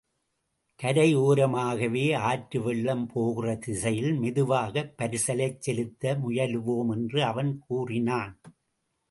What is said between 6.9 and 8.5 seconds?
என்று அவன் கூறினான்.